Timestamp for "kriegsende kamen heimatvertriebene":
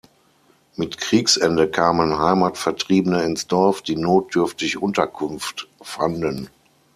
0.97-3.21